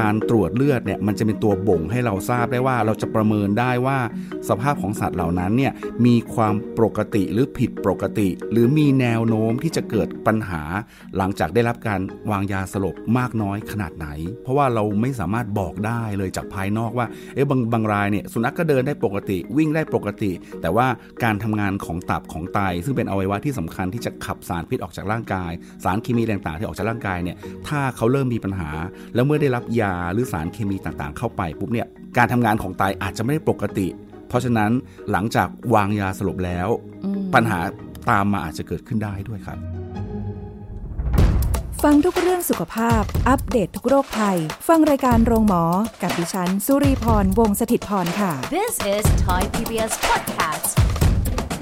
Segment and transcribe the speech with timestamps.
[0.00, 3.98] การตรวจเลือดเนี่ยมันจะเป็นตัวบ่งให้เราทราบได้ว่าเราจะประเมินได้ว่า
[4.48, 5.72] สภาพของสัตว์เหล่านั้นเนี่ย
[6.06, 10.62] มีความปกติหรือผิดปกติ หรือมีแนวโน้มที่จะเกิดปัญหา
[11.16, 12.00] หลังจากได้รับการ
[12.30, 14.08] วางยาสลบมากน้อยขนาดไหน
[14.42, 20.86] เพราะว่าเราไม่สามารถบอกได้เลยจากภายนอกว่าเอ๊ะบางบางรายเนี่ยสุนัขก็เดินได้ปกติวิ่งได้ปกติ แต่ว่า
[21.24, 25.52] การทำงานของตับของไต ซึ่งเป็นอวัยวะที่สำคัญที่จะขับสารพิษออกจากร่างกาย
[25.84, 27.36] สารเคมีต่างๆที่ออกจากร่างกายเนี่ย
[27.68, 28.70] ถ้าเขาเริ่มมีปัญหา
[29.14, 31.86] แล้วเมื่อได้รับยาหรือสารเคมีต่างๆ เข้าไปปุ๊บเนี่ย
[32.16, 33.86] การทำงานของไตอาจจะไม่ได้ปกติ
[34.28, 34.70] เพราะฉะนั้น
[35.10, 36.68] หลังจากวางยาสลบแล้ว
[37.34, 37.60] ปัญหา
[38.10, 39.58] ตามมาอาจจะเกิดขึ้นได้ด้วยครับ
[41.82, 45.64] ฟังทุกเรื่องสุขภาพ อัปเดตททุกโรคภัย ฟังรายการโรงหมอ
[46.02, 50.89] กับดิฉัน สุรีพรวงศิตพรค่ะ This is Thai PBS podcast.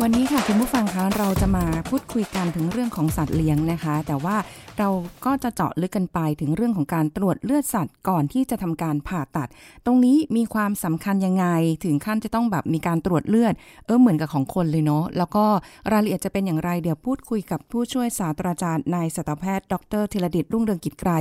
[0.03, 4.37] วันนี้ค่ะคุณผู้ฟังคะเราจะมาพูดคุยกันถึงเรื่องของสัตว์เลี้ยงนะคะ แต่ว่า
[4.79, 4.89] เรา
[5.25, 9.49] ก็จะเจาะลึกกันไปถึงเรื่องของการตรวจเลือดสัตว์ก่อนที่จะทำการผ่าตัด
[9.87, 11.47] ตรงนี้มีความสำคัญยังไง
[11.85, 13.55] ถึงขั้นจะต้องแบบมีการตรวจเลือด
[13.87, 15.45] เออเหมือนกับของคนเลยเนาะแล้วก็
[15.93, 21.13] รายละเอียดจะเป็นอย่างไรเดี๋ยวพูดคุยกับผู้ช่วยศาสตราจารย์นายสัตวแพทย์ ดรธีรดิตรุ่งเรืองกิจไกร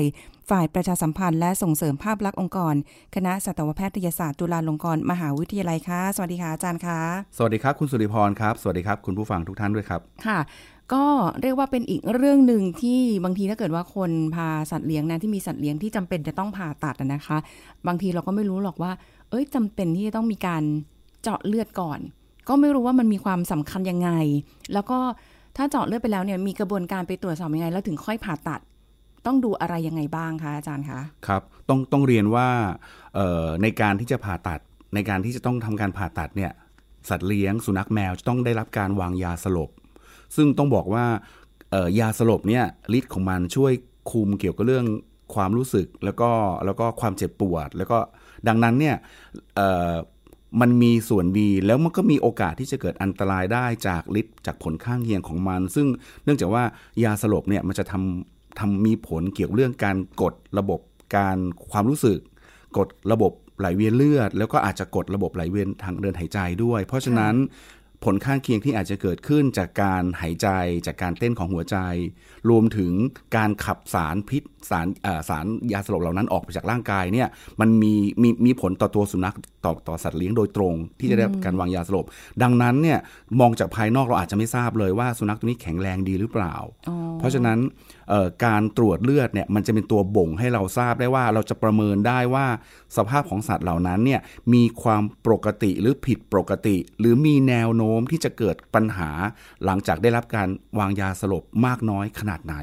[0.49, 2.75] ฝ่ายประชาสัมพันธ์และส่งเสริมภาพลักษณ์องค์กร
[3.15, 6.99] คณะสัตวแพทยศาสตร์จุฬาลงกรณ์มหาวิทยาลัยค่ะสวัสดีค่ะอาจารย์ค่ะ
[7.37, 10.39] สวัสดีครับคุณสุริพรครับสวัสดีครับคุณผู้ฟังทุกท่านด้วยครับ ค่ะ
[10.93, 11.03] ก็
[11.41, 17.37] เรียกว่าเป็นอีกเรื่องหนึ่งที่บางทีถ้าเกิดว่าคนพาสัตว์เลี้ยงนะที่มีสัตว์เลี้ยงที่จำเป็นจะต้องผ่าตัดอะนะคะ
[17.87, 18.91] บางทีเราก็ไม่รู้หรอกว่า
[19.29, 20.63] เอ้ยจำเป็นที่จะต้องมีการ
[21.23, 21.99] เจาะเลือดก่อน
[22.47, 24.09] ก็ไม่รู้ว่ามันมีความสำคัญยังไง
[24.73, 24.97] แล้วก็
[25.57, 28.61] ถ้าเจาะเลือดไปแล้วเนี่ยมีกระบวนการไปตรวจสอบยังไง แล้วถึงค่อยผ่าตัด
[29.25, 32.47] ต้องดูอะไรยังไงบ้างคะอาจารย์คะครับต้องต้องเรียนว่า
[33.15, 34.59] เอ่อในการที่จะผ่าตัด
[34.95, 36.51] ในการที่จะต้องทำการผ่าตัดเนี่ย
[37.09, 39.69] สัตว์เลี้ยงสุนัขแมวจะต้องได้รับการวางยาสลบ
[40.35, 41.05] ซึ่งต้องบอกว่า
[41.99, 42.63] ยาสลบเนี่ย
[42.97, 43.71] ฤทธิ์ของมันช่วย
[44.11, 44.85] คุมเกี่ยวกับเรื่อง
[45.35, 46.31] ความรู้สึกแล้วก็
[46.65, 47.97] แล้วก็ความเจ็บปวด แล้วก็
[48.47, 48.95] ดังนั้นเนี่ย
[50.61, 55.87] มันมีส่วนดีแล้วมันก็มีโอกาสที่จะเกิดอันตรายได้จากฤทธิ์จากผลข้างเคียงของมัน ซึ่ง
[56.23, 56.63] เนื่องจากว่า
[57.03, 60.79] ยาสลบเนี่ยมันจะทำทำมีผลเกี่ยวกับเรื่องการกดระบบ
[61.15, 61.37] การ
[61.71, 62.19] ความรู้สึก
[62.77, 67.35] กดระบบ ไหลเวียนเลือด แล้วก็อาจจะกดระบบไหลเวียนทางเดินหายใจด้วย เพราะฉะนั้น
[68.03, 70.47] ผลข้างเคียงที่อาจจะเกิดขึ้นจากการหายใจ
[70.87, 71.77] จากการเต้นของหัวใจ
[72.49, 72.91] รวมถึง
[73.35, 77.27] การขับสารพิษสารเอ่อสารยาสลบเหล่านั้นออกไปจากร่างกายเนี่ย
[77.59, 82.05] มันมีมีมีผลต่อตัวสุนัขต่อต่อสัตว์เลี้ยงโดยตรง ที่จะได้รับการวางยาสลบ
[82.41, 82.99] ดังนั้นเนี่ย
[83.39, 86.55] มองจากภายนอกเราอาจจะไม่ทราบเลยว่าสุนัขตัวนี้แข็งแรงดีหรือเปล่า
[87.19, 87.59] เพราะฉะนั้น
[88.09, 92.45] เอ่อการตรวจเลือดเนี่ยมันจะเป็นตัวบ่งให้เราทราบได้ว่าเราจะประเมินได้ว่า
[92.97, 94.21] สภาพของสัตว์เหล่านั้นเนี่ย
[94.53, 99.09] มีความปกติหรือผิดปกติ หรือมีแนวโน้มที่จะเกิดปัญหา
[99.65, 100.49] หลังจากได้รับการ
[100.79, 102.55] วางยาสลบมากน้อยขนาดไหน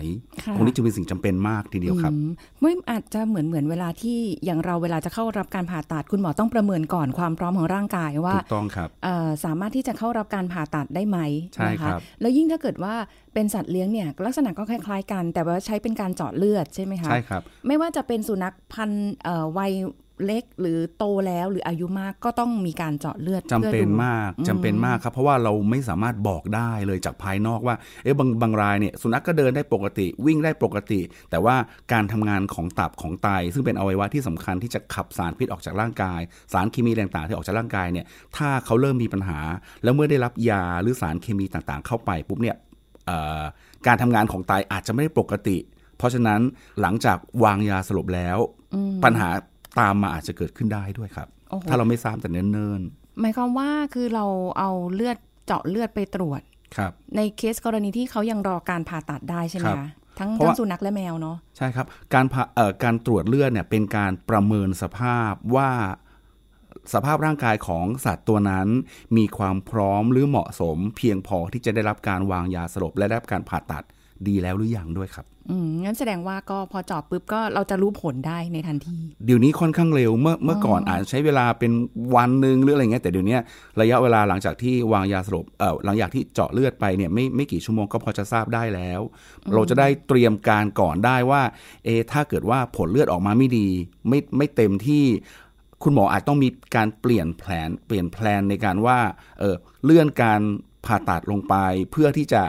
[0.42, 2.30] ค่ะตรงนี้จึงเป็นสิ่งจำเป็นมากทีเดียวครับอืม
[2.60, 11.18] ไม่อาจจะเหมือนเหมือนเวลาที่อย่างเราเวลาจะเข้ารับการผ่าตัดคุณหมอต้องประเมินก่อนความพร้อมของร่างกายว่าถูกต้องครับเอ่อสามารถที่จะเข้ารับการผ่าตัดได้ไหม
[11.54, 12.94] ใช่นะครัคะบแล้วยิ่งถ้าเกิดว่า
[13.34, 19.72] เป็นสัตว์เลี้ยงเนี่ยลักษณะก็คล้าย ๆ กัน แต่ว่าใช้เป็นการเจาะเลือดใช่ไหมคะใช่ครับไม่ว่าจะเป็นสุนัขพันธุ์เอ่อวัย
[20.26, 31.56] เล็กหรือโตแล้วหรืออายุมากก็ต้องมีการเจาะเลือดจำเป็นพื่อดูมากจำเป็นมากครับ เพราะว่าเราไม่สามารถบอกได้เลยจากภายนอกว่าเอ๊ะบางบางรายเนี่ยสุนัขก็เดินได้ปกติ วิ่งได้ปกติ แต่ว่า
[31.92, 36.20] การทำงานของตับของไต ซึ่งเป็นอวัยวะที่สำคัญที่จะขับสารพิษออกจากร่างกาย
[36.52, 39.38] สารเคมีต่างๆที่ออกจากร่างกายเนี่ยถ้าเขาเริ่มมีปัญหา
[39.82, 42.56] แล้วเมื่อได้รับยาหรือสารเคมีต่างๆ เข้าไปปุ๊บเนี่ย
[43.06, 43.42] เอ่อ
[43.86, 45.56] การทำงานของไตอาจจะไม่ได้ปกติ
[45.98, 46.40] เพราะฉะนั้น
[46.80, 48.38] หลังจากวางยาสลบแล้ว
[49.04, 49.28] ปัญหา
[49.80, 52.82] ตามมาอาจจะเกิดขึ้นได้ด้วยครับโอ้โหถ้าเราไม่ทราบแต่เนิ่น
[53.20, 54.26] หมายความว่าคือเรา
[54.58, 65.70] เอาเลือดเจาะเลือดไปตรวจๆครับ ในเคสกรณีที่เขายังรอการผ่าตัดได้ใช่ไหมครับคะทั้งเพราะทั้งว่าสุนัขและแมวเนาะใช่ครับ การผ่าเอ่อการตรวจเลือดเนี่ยเป็นการประเมินสภาพว่า
[66.94, 68.68] สภาพร่างกายของสัตว์ตัวนั้น
[69.16, 73.84] มีความพร้อมหรือเหมาะสม เพียงพอที่จะได้รับการวางยาสลบและได้รับการผ่าตัด
[74.28, 81.72] ดีแล้วหรือยังด้วยครับ อืมงั้นแสดงว่าก็พอเจาะปุ๊บก็เราจะรู้ผลได้ในทันที เดี๋ยวนี้ค่อนข้างเร็วเมื่อเมื่อก่อนอาจจะใช้เวลาเป็น
[82.16, 83.38] วันหนึ่งหรืออะไรเงี้ยแต่เดี๋ยวนี้
[83.80, 89.00] ระยะเวลาหลังจากที่วางยาสลบเอ่อหลังจากที่เจาะเลือดไปเนี่ยไม่ไม่กี่ชั่วโมงก็พอจะทราบได้แล้ว
[89.54, 91.42] เราจะได้เตรียมการก่อนได้ว่า
[91.84, 93.68] เอะถ้าเกิดว่าผลเลือดออกมาไม่ดี
[94.08, 95.04] ไม่ไม่เต็มที่
[95.82, 98.98] คุณหมออาจต้องมีการเปลี่ยนแผนเปลี่ยนแพลนในการว่า
[99.40, 100.40] เออเลื่อนการ
[100.86, 101.54] ผ่าตัดลงไป
[101.90, 102.42] เพื่อที่จะ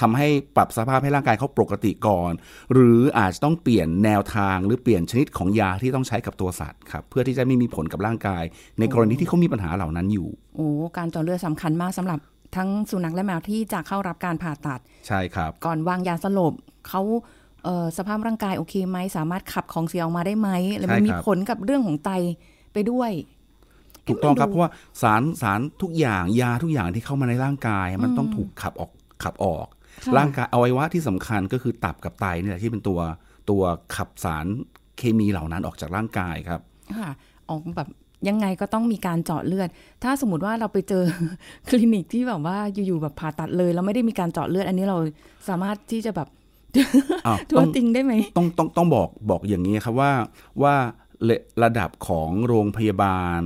[0.00, 2.32] ทำให้ปรับสภาพให้ร่างกายเขาปกติก่อน
[2.72, 8.44] หรืออาจจะต้องเปลี่ยนแนวทางหรือเปลี่ยนชนิดของยาที่ต้องใช้กับตัวสัตว์ครับเพื่อที่จะไม่มีผลกับร่างกาย
[8.78, 12.18] ในกรณีที่เขามีปัญหาเหล่านั้นอยู่โอ้การเจาะเลือดสำคัญมากสำหรับ
[12.56, 16.52] ทั้งสุนัขและแมวที่จะเข้ารับการผ่าตัด ใช่ครับ ก่อนวางยาสลบ
[16.88, 17.02] เขา
[17.64, 22.10] เอ่อสภาพร่างกายโอเคไหมสามารถขับของเสียออกมาได้ไหมแล้วมันใช่มีครับผลกับเรื่องของไต
[22.72, 23.10] ไปด้วย
[24.08, 24.70] ถูกต้องครับมันดูเพราะว่า
[25.02, 28.90] สารสารทุกอย่างยาทุกอย่างที่เข้ามาในร่างกาย มันต้องถูกขับออก
[29.22, 29.83] ขับออกค่ะ
[30.18, 33.00] ร่างกายอวัยวะที่สำคัญก็คือตับกับไตนี่แหละที่เป็นตัว
[33.50, 33.62] ตัว
[33.96, 34.46] ขับสาร
[34.98, 36.60] เคมีเหล่านั้นออกจากร่างกายครับ
[36.98, 37.10] ค่ะ
[37.50, 37.88] ออกแบบ
[38.28, 39.68] ยังไงก็ต้องมีการเจาะเลือด
[40.02, 41.04] ถ้าสมมติว่าเราไปเจอ
[41.68, 44.98] คลินิกที่แบบว่าอยู่ๆแบบผ่าตัดเลยแล้วไม่ได้มีการเจาะเลือด อันนี้เรา
[45.48, 46.28] สามารถที่จะแบบ
[47.26, 50.12] อ้าวทัต้วองติงได้ไหมต้องต้องต้องบอกบอกอย่างนี้ครับว่า
[50.62, 50.74] ว่า
[51.24, 51.30] เล
[51.62, 53.40] ระดับของโรงพยาบาล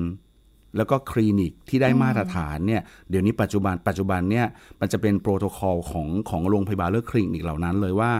[0.76, 4.46] แล้วก็คลินิกที่ได้มาตรฐานเนี่ยเดี๋ยวนี้ปัจจุบันปัจจุบันเนี่ย
[4.80, 8.10] มันจะเป็นโปรโตคอลของของโรงพยาบาลหรือคลินิกเหล่านั้นเลยว่า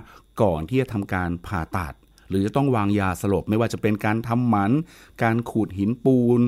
[0.43, 1.95] ก่อนที่จะทำการผ่าตัด
[2.31, 4.73] หรือจะต้องวางยาสลบ ไม่ว่าจะเป็นการทำหมัน
[5.23, 6.41] การขูดหินปูน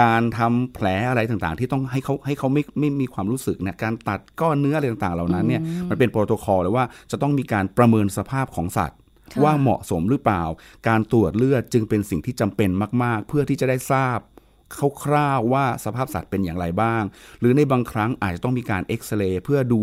[0.00, 8.98] การทำแผลอะไรต่างๆ ที่ต้องให้เขาให้เขาไม่ไม่มีความรู้สึกเนี่ยการตัดก้อนเนื้ออะไรต่างๆ เหล่านั้นเนี่ยมันเป็นโปรโตคอลเลยว่าจะต้องมีการประเมินสภาพของสัตว์
[9.32, 10.42] ค่ะว่าเหมาะสมหรือเปล่า
[10.88, 12.70] การตรวจเลือดจึงเป็นสิ่งที่จำเป็น
[13.02, 14.18] มาก ๆ เพื่อที่จะได้ทราบ
[15.04, 17.02] คร่าวๆว่าสภาพสัตว์เป็นอย่างไรบ้าง
[17.40, 19.82] หรือในบางครั้งอาจจะต้องมีการเอ็กซเรย์เพื่อดู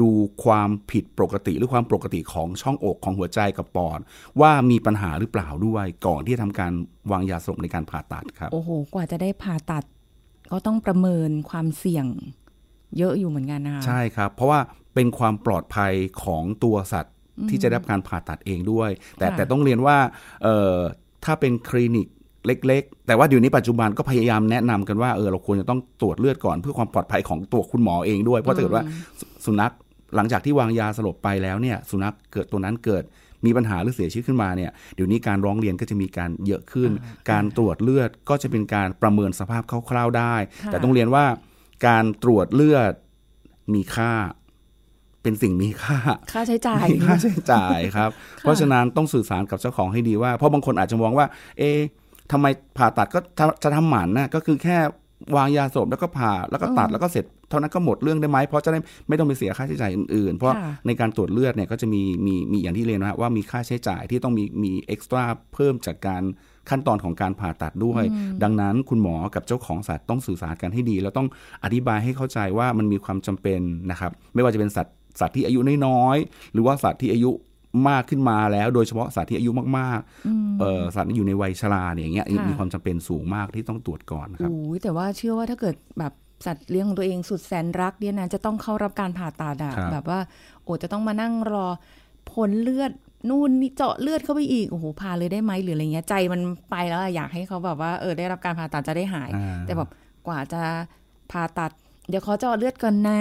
[0.00, 0.08] ดู
[0.44, 4.00] ความผิดปกติหรือความปกติของช่องอกของหัวใจกับปอด
[4.40, 6.72] ว่ามีปัญหาหรือเปล่าด้วยก่อนที่จะทำการ
[7.10, 9.84] วางยาสลบในการผ่าตัดครับ โอ้โห กว่าจะได้ผ่าตัด
[10.52, 12.06] ก็ต้องประเมินความเสี่ยง
[12.98, 14.60] เยอะอยู่เหมือนกันนะคะใช่ครับ เพราะว่า
[14.94, 15.92] เป็นความปลอดภัย
[16.24, 17.14] ของตัวสัตว์
[17.50, 19.98] ที่จะได้รับการผ่าตัดเองด้วย แต่ค่ะแต่ต้องเรียนว่า
[20.42, 20.76] เอ่อ
[21.24, 22.06] ถ้าเป็นคลินิก
[22.46, 28.84] เล็ก ๆ แต่ว่าเดี๋ยวนี้ปัจจุบันก็พยายามแนะนำกันว่าเออเราควรจะต้องตรวจเลือดก่อนเพื่อความปลอดภัยของตัวคุณหมอเองด้วย เพราะถ้าเกิดว่า
[29.20, 29.72] สสุนัข
[30.16, 33.04] หลังจากที่วางยาสลบไปแล้วเนี่ย สุนัขเกิดตัวนั้นเกิด
[33.46, 36.90] มีปัญหาหรือเสียชีวิตขึ้นมาเนี่ยเดี๋ยวนี้การร้องเรียนก็จะมีการเยอะขึ้น
[37.30, 40.34] การตรวจเลือดก็จะเป็นการประเมินสภาพคร่าวๆได้
[40.64, 41.24] ค่ะแต่ต้องเรียนว่า
[41.86, 42.92] การตรวจเลือด
[43.74, 44.12] มีค่า
[45.22, 45.98] เป็นสิ่งมีค่า
[46.32, 48.10] ค่าใช้จ่ายมีค่าใช้จ่ายครับ
[48.40, 51.26] เพราะฉะนั้นต้องสื่อสารกับเจ้าของให้ดีว่า เพราะบางคนอาจจะมองว่า
[51.58, 51.78] เอ๊ะ
[52.32, 52.46] ทำไม
[52.78, 54.78] ผ่าตัดก็จะจะทำหมันนะก็คือแค่
[55.36, 65.24] วางยาสลบแล้วก็ผ่าแล้วก็ตัดแล้วก็เสร็จเท่านั้นก็หมดเรื่องได้ไหมเพราะจะได้ไม่ต้องไปเสียค่าใช้จ่ายอื่นๆ เพราะค่ะในการตรวจเลือดเนี่ยก็จะมีมีมีอย่างที่เรียนนะว่ามีค่าใช้จ่ายที่ต้องมีมีเอ็กซ์ตร้า
[65.54, 66.22] เพิ่มจากการ
[66.70, 68.02] ขั้นตอนของการผ่าตัดด้วย
[68.42, 71.28] ดังนั้นคุณหมอกับเจ้าของสัตว์ต้องสื่อสารกันให้ดี แล้วต้อง
[71.64, 77.30] อธิบายให้เข้าใจว่ามันมีความจำเป็นนะครับ ไม่ว่าจะเป็นสัตว์สัตว์ที่อายุน้อยๆหรือว่าสัตว์ที่อายุ
[77.88, 86.12] มากขึ้นมาแล้ว โดยเฉพาะสัตว์ที่อายุมากๆเออสัตว์ที่อยู่ในวัยชราเนี่ยอย่างเงี้ยค่ะมีความจำเป็นสูงมากที่ต้องตรวจก่อนครับโอ้ยแต่ว่าเชื่อว่าถ้าเกิดแบบ
[86.46, 90.20] สัตว์เลี้ยงของตัวเองสุดแสนรักเนี่ยนะจะต้องเข้ารับการผ่าตัดอะครับแบบว่า
[90.62, 91.66] โอ้จะต้องมานั่งรอ
[92.32, 92.92] ผลเลือด
[93.28, 96.40] นู่นนี่เจาะเลือดเข้าไปอีกโอ้โหผ่าเลยได้ไหมหรืออะไรเงี้ยใจมัน
[96.70, 99.88] ไปแล้วอะอยากให้เขาแบบว่าเออได้รับการผ่าตัดจะได้หายอ่าแต่แบบ
[100.26, 100.62] กว่าจะ
[101.32, 101.70] ผ่าตัด
[102.08, 103.20] เดี๋ยวขอเจาะเลือดก่อนนะ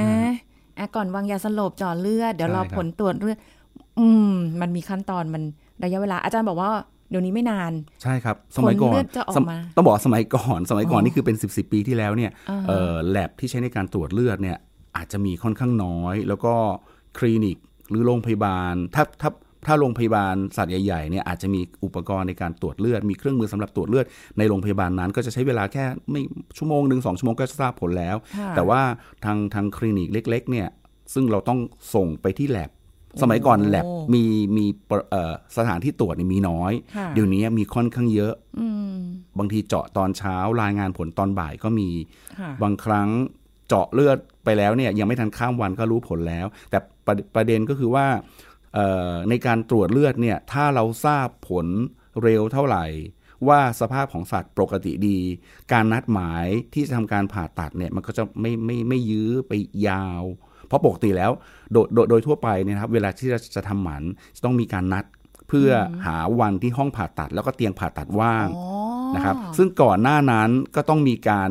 [0.77, 3.37] อะก่อนวางยาสลบเจาะเลือดเดี๋ยวรอใช่ครับผลตรวจเลือด
[3.99, 5.43] อืม มันมีขั้นตอนมัน
[5.83, 6.71] ระยะเวลาอาจารย์บอกว่า
[7.09, 7.71] เดี๋ยวนี้ไม่นาน
[8.03, 14.57] ใช่ครับ สมัยก่อผลเลืนอดจะออกสมมาต้องบอกว่าสมัยก่อน สมัยก่อนอ๋อนี่คือเป็น10บสปีที่แล้วเนี่ยอ่าฮะเอ่อแลบที่ใช้ในการตรวจเลือดเนี่ย
[14.97, 16.53] อาจจะมีค่อนข้างน้อย แล้วก็
[17.17, 17.57] คลินิก
[17.89, 19.29] หรือโรงพยาบาล ถ้าถ้า
[19.65, 24.05] ถ้าโรงพยาบาลสัตว์ใหญ่ๆเนี่ยอาจจะมีอุปกรณ์ในการตรวจเลือด มีเครื่องมือสำหรับตรวจเลือด
[24.37, 26.21] ในโรงพยาบาลนั้น ก็จะใช้เวลาแค่ไม่
[26.57, 28.81] ชั่วโมงหนึ่งสองชั่วโมงก็จะทราบผลแล้วค่ะแต่ว่า
[29.25, 30.67] ทางทางคลินิกเล็ก ๆ เนี่ย
[31.13, 31.59] ซึ่งเราต้อง
[31.93, 32.71] ส่งไปที่แลบ
[33.21, 34.23] สมัยก่อนแลบมี
[34.57, 34.65] มี
[35.11, 38.95] เอ่อสถานที่ตรวจเนี่ยมีน้อยค่ะเดี๋ยวนี้มีค่อนข้างเยอะอืม
[39.37, 41.89] บางทีเจาะตอนเช้ารายงานผลตอนบ่ายก็มี
[42.39, 43.09] ค่ะบางครั้ง
[43.67, 48.07] เจาะเลือดไปแล้วเนี่ยยังไม่ทันข้ามวันก็รู้ผลแล้ว แต่ประประเด็นก็คือว่า
[48.73, 51.67] เอ่อในการตรวจเลือดเนี่ยถ้าเราทราบผล
[52.23, 52.85] เร็วเท่าไหร่
[53.47, 55.19] ว่าสภาพของสัตว์ปกติดี
[55.71, 59.53] การนัดหมายที่จะทำการผ่าตัดเนี่ยมันก็จะไม่ไม่ไม่ยื้อไป
[59.87, 60.23] ยาว
[60.67, 61.31] เพราะปกติแล้ว
[61.73, 64.03] โดยโดยโดยทั่วไปเนี่ยนะครับ เวลาที่จะจะทำหมัน
[64.35, 65.05] จะต้องมีการนัด
[65.49, 65.69] เพื่อ
[66.05, 68.65] หาวันที่ห้องผ่าตัด แล้วก็เตียงผ่าตัดว่างอ๋อ
[69.15, 71.49] นะครับ ซึ่งก่อนหน้านั้นก็ต้องมีการ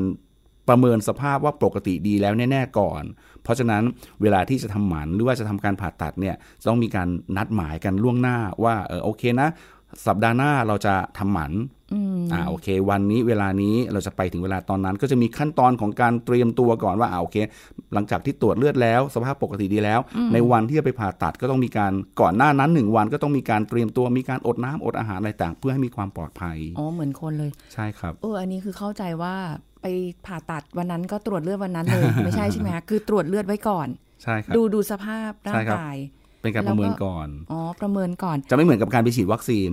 [0.68, 3.02] ประเมินสภาพว่าปกติดีแล้วแน่ ๆ ก่อน
[3.42, 3.82] เพราะฉะนั้น
[4.22, 9.48] เวลาที่จะทำหมันหรือว่าจะทำการผ่าตัดเนี่ยจะต้องมีการนัดหมายกันล่วงหน้าว่าเออโอเคนะ
[10.06, 11.52] สัปดาห์หน้าเราจะทำหมัน
[11.92, 17.36] อืมอ่าโอเค วันนี้เวลานี้เราจะไปถึงเวลาตอนนั้น ก็จะมีขั้นตอนของการเตรียมตัวก่อนว่าอ่าโอเค
[17.94, 20.00] หลังจากที่ตรวจเลือดแล้ว สภาพปกติดีแล้ว
[20.32, 29.34] ในวันที่จะไปผ่าตัดก็ต้องมีการก่อนหน้านั้นหนึ่งวันก็ต้องมีการเตรียมตัวมีการอดน้ำอดอาหารอะไรต่างเพื่อให้มีความปลอดภัยอ๋อเหมือนคนเลย ใช่ครับเอออันนี้คือเข้าใจว่า
[29.82, 29.86] ไป
[30.26, 33.88] ผ่าตัดวันนั้นก็ตรวจเลือดวันนั้นเลยไม่ใช่ใช่ไหมคะคือตรวจเลือดไว้ก่อน
[34.22, 35.96] ใช่ครับดูดูสภาพร่าใช่งครับกาย
[36.44, 39.70] เป็นการประเมินก่อน อ๋อ ประเมินก่อน จะไม่เหมือนกับการไปฉีดวัคซีน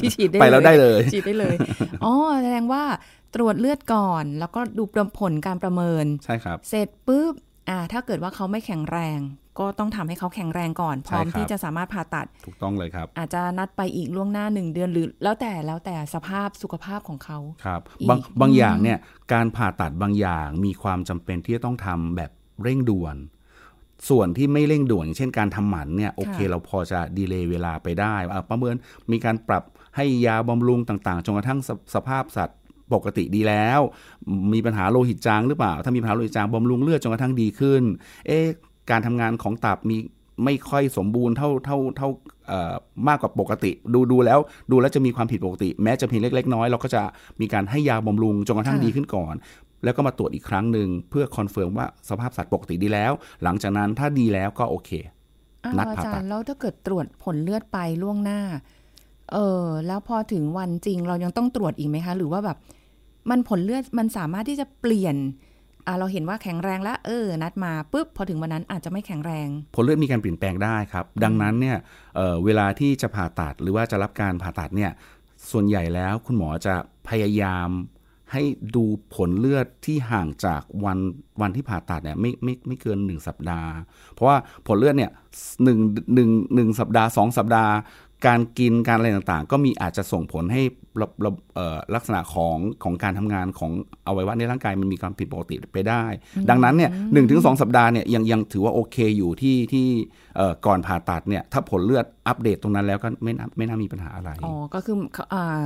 [0.00, 1.56] ที่ฉีดได้ไปแล้วได้เลย ฉีดได้เลย
[2.04, 2.82] อ๋อ แสดงว่า
[3.34, 4.84] ตรวจเลือดก่อน แล้วก็ดู
[5.18, 7.32] ผลการประเมิน ใช่ครับ เสร็จปุ๊บ
[7.68, 9.20] อ่า ถ้าเกิดว่าเขาไม่แข็งแรง
[9.60, 18.98] ก็ต้องทำให้เขาแข็งแรงก่อน พร้อมใช่ครับที่จะสามารถผ่าตัด ถูกต้องเลยครับ อาจจะนัดไปอีกล่วงหน้าหนึ่งเดือนหรือ แล้วแต่แล้วแต่สภาพสุขภาพของเขา ครับอีกบางบางอย่างเนี่ย
[19.32, 22.30] การผ่าตัดบางอย่างมีความจำเป็นที่จะต้องทำแบบ
[22.62, 23.16] เร่งด่วน
[24.08, 28.74] ส่วนที่ไม่เร่งด่วนอย่างเช่นการทำหมันเนี่ยโอเค เราพอจะดีเลย์เวลาไปได้อะประเมิน
[29.12, 29.64] มีการปรับ
[29.96, 32.58] ให้ยาบำรุงต่างๆจนกระทั่งสสภาพสัตว์
[32.94, 33.80] ปกติดีแล้ว
[34.52, 37.82] มีปัญหาโลหิตจางหรือเปล่า ถ้ามีปัญหาโลหิตจางบำรุงเลือดจนกระทั่งดีขึ้น
[38.26, 38.46] เอ๊ะ
[38.90, 39.96] การทำงานของตับมี
[40.44, 42.08] ไม่ค่อยสมบูรณ์เท่าเท่าเท่า
[42.46, 42.74] เอ่อ
[43.08, 44.38] มากกว่าปกติ ดูดูแล้ว
[44.70, 47.02] ดูแล้วจะมีความผิดปกติ แม้จะเพียงเล็ก ๆ น้อยเราก็จะ
[47.40, 49.34] มีการให้ยาบำรุงจนกระทั่งค่ะดีขึ้นก่อน
[49.84, 53.12] แล้วก็มาตรวจอีกครั้งหนึ่งเพื่อ confirm ว่าสภาพสัตว์ปกติดีแล้ว
[53.42, 54.90] หลังจากนั้นถ้าดีแล้วก็โอเค
[55.64, 58.40] อ้าวนัดอาผ่าจาตัรดยแล้วถ้าเกิดตรวจผลเลือดไปล่วงหน้า
[59.32, 62.58] เออแล้วพอถึงวันจริงเรายังต้องตรวจอีกไหมคะ หรือว่าแบบ
[63.30, 65.16] มันผลเลือดมันสามารถที่จะเปลี่ยน
[65.86, 71.76] อ่าเราเห็นว่าแข็งแรงแล้วเออ นัดมาปุ๊บพอถึงวันนั้นอาจจะไม่แข็งแรง ผลเลือดมีการเปลี่ยนแปลงได้ครับ ดังนั้นเนี่ย
[72.16, 74.90] เอ่อเวลาที่จะผ่าตัดหรือว่าจะรับการผ่าตัดเนี่ย
[75.50, 76.74] ส่วนใหญ่แล้วคุณหมอจะ
[77.08, 77.68] พยายาม
[78.34, 78.44] ให้
[78.76, 80.98] ดูผลเลือดที่ห่างจากวัน
[81.40, 83.70] วันที่ผ่าตัดเนี่ยไม่ไม่ไม่เกิน1สัปดาห์
[84.12, 84.36] เพราะว่า
[84.66, 85.10] ผลเลือดเนี่ย
[85.64, 85.78] หนึ่ง
[86.14, 87.74] หนึ่งหนึ่งสัปดาห์2สัปดาห์
[88.26, 90.62] การกินการอะไรต่างๆ ก็มีอาจจะส่งผลให้
[91.00, 93.70] ระระเอ่อลักษณะของของการทำงานของ
[94.06, 96.04] อวัยวะในร่างกายมันมีความผิดปกติไปได้
[96.50, 99.86] ดังนั้นเนี่ยหนึ่งถึงสองสัปดาห์เนี่ยยังยังถือว่าโอเคอยู่ที่ที่
[100.36, 104.96] เอ่อก่อนผ่าตัดเนี่ยถ้าผลเลือดอัปเดตตรงนั้นแล้วก็ไม่น่าไม่น่ามีปัญหาอะไรอ๋อก็คือ
[105.32, 105.62] อ่า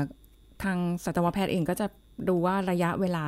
[0.63, 1.87] ทางสัตวแพทย์เองก็จะ
[2.29, 3.27] ดูว่าระยะเวลา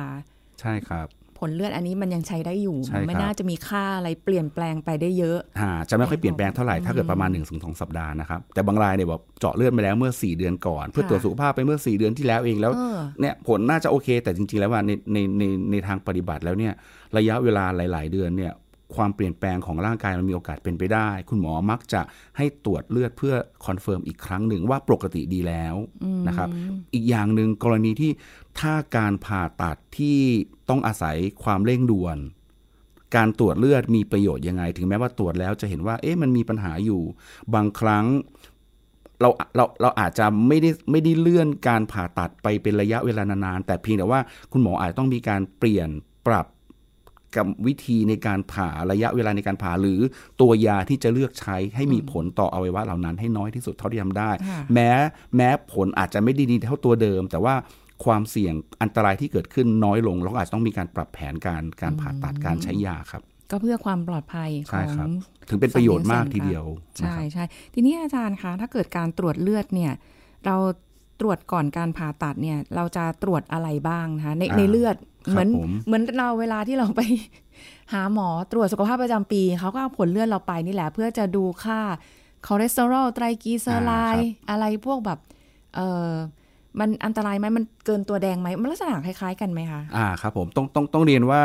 [0.61, 1.07] ใช่ครับ
[1.45, 16.73] ผลเลือดอันนี้มันยังใช้ได้อยู่ใช่ครับไม่น่าจะมีค่าอะไรเปลี่ยนแปลงไปได้เยอะอ่าจะไม่ค่อยเปลี่ยนแปลงเท่าไหร่ถ้าเกิดประมาณ1นถึงสสัปดาห์นะครับ แต่บางรายเนี่ยแบบเจาะเลือดไปแล้วเมื่อ 4 เดือนก่อน เพื่อค่ะตรวจสุขภาพไปเมื่อ 4 เดือนที่แล้วเองแล้วเออเนี่ยผลน่าจะโอเค แต่จริง ๆ แล้วว่าในในในในทางปฏิบัติแล้วเนี่ย
[17.17, 18.51] ระยะเวลาหลาย ๆ เดือนเนี่ย
[18.95, 22.01] ความเปลี่ยนแปลงของร่างกายมันมีโอกาสเป็นไปได้ คุณหมอมักจะ
[22.37, 25.75] ให้ตรวจเลือดเพื่อ confirm อีกครั้งหนึ่งว่าปกติดีแล้ว
[26.27, 26.49] นะครับ
[26.93, 28.11] อีกอย่างหนึ่งกรณีที่
[28.59, 30.19] ถ้าการผ่าตัดที่
[30.69, 32.17] ต้องอาศัยความเร่งด่วน
[33.15, 37.01] การตรวจเลือดมีประโยชน์ยังไง ถึงแม้ว่าตรวจแล้วจะเห็นว่า เอ๊ะมันมีปัญหาอยู่
[37.53, 38.05] บางครั้ง
[39.21, 44.19] เราเราเราอาจจะไม่ได้ไม่ได้เลื่อนการผ่าตัดไปเป็นระยะเวลานานๆแต่เพียงแต่ว่า
[44.51, 45.89] คุณหมออาจจะต้องมีการเปลี่ยน
[46.27, 46.45] ปรับ
[47.35, 50.01] กับวิธีในการผ่าระยะเวลาในการผ่าหรือ
[50.41, 54.89] ตัวยาที่จะเลือกใช้ให้มีผลต่ออวัยวะเหล่านั้นให้น้อยที่สุดเท่าที่ทำได้ค่ะแม้
[55.35, 57.55] แม้ผลอาจจะไม่ดีดีเท่าตัวเดิม แต่ว่า
[58.05, 63.21] ความเสี่ยงอันตรายที่เกิดขึ้นน้อยลงเราก็อาจจะต้องมีการปรับแผนการการผ่าตัดการใช้ยาครับ
[63.51, 65.07] ก็เพื่อความปลอดภัยขใช่องครับ
[65.49, 69.93] ถึงเป็นประโยชน์มากทีเดียวนะใช่ครับใช่ทีนี้อาจารย์คะถ้าเกิดการตรวจเลือดเนี่ย
[70.45, 70.55] เรา
[71.21, 77.01] ตรวจก่อนการผ่าตัดเนี่ย เราจะตรวจอะไรบ้างนะคะในอ่าในเลือดครับเหมือนผมเหมือนเราเวลาที่เราไป
[77.93, 81.79] หาหมอตรวจสุขภาพประจำปีเขาก็เอาผลเลือดเราไปนี่แหละ เพื่อจะดูค่า
[82.47, 85.19] คอเลสเตอรอลไตรกลีเซอไรด์อะไรพวกแบบ
[85.75, 86.11] เออ
[86.79, 91.41] มันอันตรายไหมมันเกินตัวแดงไหมมันลักษณะคล้ายๆกันไหมคะอ่าครับผมต้องต้องต้องเรียนว่า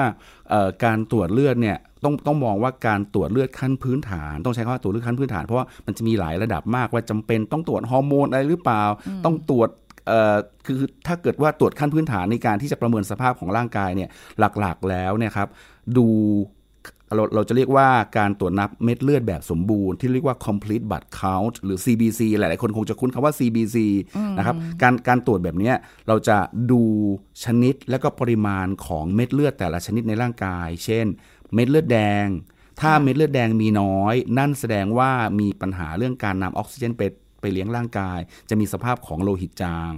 [0.50, 8.82] เอ่อการตรวจเลือดเนี่ย ต้องต้องมองว่าการตรวจเลือดขั้นพื้นฐาน ต้องใช้คำว่าตรวจเลือดขั้นพื้นฐานเพราะว่ามันจะมีหลายระดับมากว่าจำเป็นต้องตรวจฮอร์โมนอะไรหรือเปล่า
[9.24, 9.68] ต้องตรวจ
[10.06, 10.36] เอ่อ
[10.66, 14.08] คือถ้าเกิดว่าตรวจขั้นพื้นฐานในการที่จะประเมินสภาพของร่างกายเนี่ย
[14.60, 15.48] หลักๆแล้วเนี่ยครับ
[15.96, 16.06] ดู
[17.14, 23.76] เราเราจะเรียกว่าการตรวจนับเม็ดเลือดแบบสมบูรณ์ที่เรียกว่า complete blood count หรือ CBC หลาย ๆ คนคงจะคุ้นคำว่า CBC
[24.38, 25.76] นะครับการการตรวจแบบเนี้ย
[26.08, 26.38] เราจะ
[26.70, 26.82] ดู
[27.44, 31.06] ชนิดและก็ปริมาณของเม็ดเลือดแต่ละชนิดในร่างกาย เช่น
[31.54, 32.26] เม็ดเลือดแดง
[32.80, 35.10] ถ้าเม็ดเลือดแดงมีน้อย นั่นแสดงว่า
[35.40, 37.02] มีปัญหาเรื่องการนำออกซิเจนไป
[37.40, 39.92] ไปเลี้ยงร่างกาย จะมีสภาพของโลหิตจาง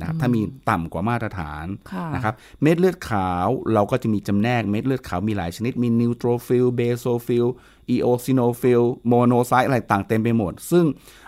[0.00, 7.46] นะครับถ้ามีต่ำกว่ามาตรฐานค่ะนะครับเม็ดเลือดขาวเราก็จะมีจำแนกเม็ดเลือดขาวมีหลายชนิดมี neutrophil basophil
[7.90, 10.84] eosinophil monocyte อะไรต่างเต็มไปหมด ซึ่ง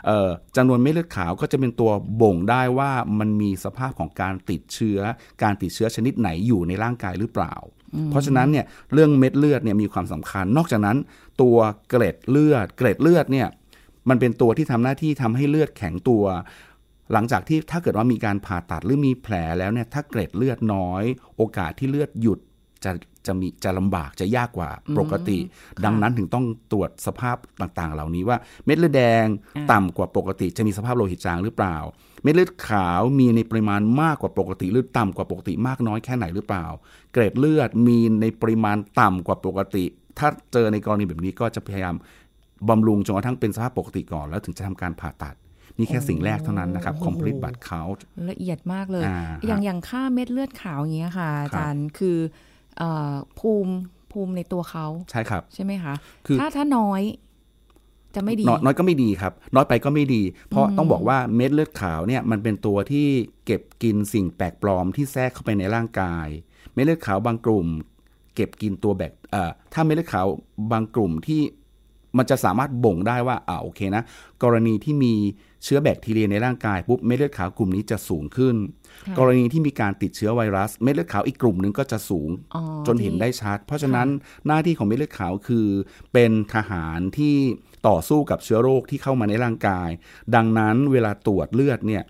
[0.06, 1.90] เอ่อจำนวนเม็ดเลือดขาวก็จะเป็นตัว
[2.22, 4.98] บ่งได้ว่ามันมีสภาพของการติดเชื้อ
[5.42, 7.54] การติดเชื้อชนิดไหนอยู่ในร่างกายหรือเปล่า
[8.10, 10.96] เพราะฉะนั้นเนี่ยเรื่องเม็ดเลือดเนี่ยมีความสำคัญ นอกจากนั้น
[11.42, 11.56] ตัว
[11.90, 13.48] เกล็ดเลือด เกล็ดเลือดเนี่ย
[14.08, 16.24] มันเป็นตัวที่ทำหน้าที่ทำให้เลือดแข็งตัว
[17.12, 21.02] หลังจากที่ถ้าเกิดว่ามีการผ่าตัดหรือมีแผลแล้วเนี่ยถ้าเกร็ดเลือดน้อย
[21.36, 22.38] โอกาสที่เลือดหยุด
[22.84, 22.90] จะ
[23.26, 25.38] จะมีจะลำบากจะยากกว่าปกติ
[25.84, 31.76] ดังนั้นถึงต้องตรวจสภาพต่างๆ เหล่านี้ว่าเม็ดเลือดแดงอ่าต่ำกว่าปกติจะมีสภาพโลหิตจางหรือเปล่า
[32.22, 36.66] เม็ดเลือดขาวมีในปริมาณมากกว่าปกติ หรือต่ำกว่าปกติมากน้อยแค่ไหนหรือเปล่า
[37.12, 39.84] เกร็ดเลือดมีในปริมาณต่ำกว่าปกติ
[40.18, 41.94] ถ้าเจอในกรณีแบบนี้ก็จะพยายาม
[42.68, 45.36] บำรุงจนกระทั่งเป็นสภาพปกติก่อนแล้วถึงจะทำการผ่าตัด
[45.78, 52.55] นี่แค่สิ่งแรกเท่านั้นนะครับ complete blood count ละเอียดมากเลยอ่าอย่างอย่างค่าเม็ดเลือดขาวอย่างเงี้ยค่ะอาจารย์คือเอ่อ
[53.40, 53.74] ภูมิ
[54.12, 55.94] ภูมิในตัวเขาใช่ครับ ใช่ไหมคะ
[56.26, 57.02] คือถ้าถ้าน้อย
[58.14, 63.06] จะไม่ดีน้อยน้อยก็ไม่ดีครับ น้อยไปก็ไม่ดี เพราะต้องบอกว่าเม็ดเลือดขาวเนี่ยมันเป็นตัวที่
[63.46, 66.28] เก็บกินสิ่งแปลกปลอมที่แทรกเข้าไปในร่างกาย
[66.72, 67.66] เม็ดเลือดขาวบางกลุ่ม
[68.34, 70.26] เก็บกินตัวแบคเอ่อถ้าเม็ดเลือดขาว
[70.72, 71.40] บางกลุ่มที่
[72.18, 74.02] มันจะสามารถบ่งได้ว่าอ่าโอเคนะ
[74.42, 75.14] กรณีที่มี
[75.64, 78.56] เชื้อแบคทีเรียในร่างกายปุ๊บเม็ดเลือดขาวกลุ่มนี้จะสูงขึ้น
[79.06, 84.08] ค่ะกรณีที่มีการติดเชื้อไวรัส เม็ดเลือดขาวอีกกลุ่มหนึ่งก็จะสูงอ๋อจนเห็นที่ได้ชัด เพราะฉะนั้น
[84.46, 85.66] หน้าที่ของเม็ดเลือดขาวคือ
[86.12, 87.34] เป็นทหารที่
[87.88, 89.88] ต่อสู้กับเชื้อโรคที่เข้ามาในร่างกาย
[90.34, 92.02] ดังนั้นเวลาตรวจเลือดเนี่ย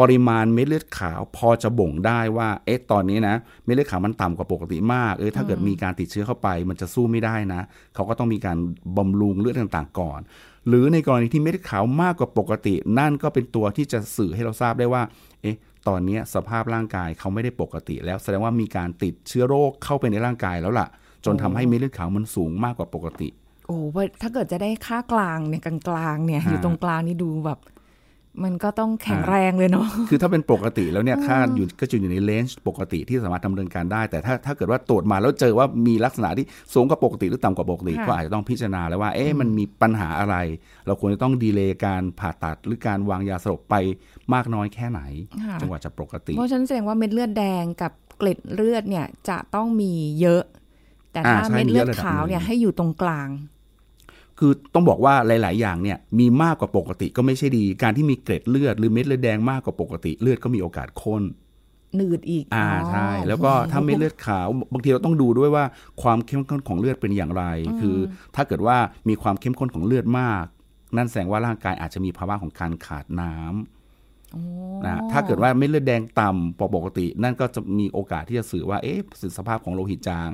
[0.00, 7.62] ปริมาณเม็ดเลือดขาวพอจะบ่งได้ว่าเอ๊ะตอนนี้นะเม็ดเลือดขาวมันต่ำกว่าปกติมากเออถ้าเกิดมีการติดเชื้อเข้าไป มันจะสู้ไม่ได้นะ
[7.94, 8.56] เขาก็ต้องมีการ
[8.96, 10.20] บำรุงเลือดต่างๆ ก่อน
[10.68, 15.02] หรือในกรณีที่เม็ดเลือดขาวมากกว่าปกติ นั่นก็เป็นตัวที่จะสื่อให้เราทราบได้ว่า
[15.42, 15.56] เอ๊ะ
[15.88, 20.88] ตอนเนี้ยสภาพร่างกายเขาไม่ได้ปกติ แล้วแสดงว่ามีการติดเชื้อโรคเข้าไปในร่างกายแล้วล่ะ
[21.24, 23.28] จนทำให้เม็ดเลือดขาวมันสูงมากกว่าปกติ
[23.66, 27.58] โอ้โหถ้าเกิดจะได้ค่ากลางเนี่ยกลางๆเนี่ยฮะอยู่ตรงกลางนี่ดูแบบ
[28.44, 40.36] มันก็ต้องแข็งแรงเลยเนาะ คือถ้าเป็นปกติแล้วเนี่ยค่าอยู่ก็จะอยู่ในเลนจ์ปกติที่สามารถดำเนินการได้ แต่ถ้าถ้าเกิดว่าตรวจมาแล้วเจอว่ามีลักษณะที่สูงกว่าปกติหรือต่ำกว่าปกติค่ะก็อาจจะต้องพิจารณาแล้วว่า เอ๊ะมันมีปัญหาอะไร
[40.86, 43.74] เราควรจะต้องดีเลย์การผ่าตัดหรือการวางยาสลบไป
[44.34, 45.00] มากน้อยแค่ไหน
[45.44, 50.42] ค่ะจนกว่าจะปกติ เพราะฉะนั้นแสดงว่าเม็ดเลือดแดงกับเกล็ดเลือดเนี่ยจะต้องมีเยอะ
[51.12, 53.28] แต่ถ้าอ่าใช่เม็ดเลือดมีเยอะระดับขาวเนี่ยหนึ่งให้อยู่ตรงกลาง
[54.44, 61.22] คือต้องบอกว่าหลาย ๆ อย่างเนี่ยมีมากกว่าปกติก็ไม่ใช่ดี การที่มีเกล็ดเลือดหรือเม็ดเลือดแดงมากกว่าปกติเลือดก็มีโอกาสข้น
[61.96, 65.64] หนืดอีก อ่าใช่ แล้วก็ถ้าเม็ดเลือดขาวบางทีเราต้องดูด้วยว่า
[66.02, 67.44] ความเข้มข้นของเลือดเป็นอย่างไร
[67.80, 67.96] คือ
[68.34, 68.76] ถ้าเกิดว่า
[69.08, 70.44] มีความเข้มข้นของเลือดมาก
[70.96, 73.81] นั่นแสดงว่าร่างกายอาจจะมีภาวะของการขาดน้ำ
[74.84, 78.98] นะถ้าเกิดว่าเม็ดเลือดแดงต่ำกว่าปกติ นั่นก็จะมีโอกาสที่จะสื่อว่าเอ๊ะ
[79.38, 80.28] สภาพของโลหิตจาง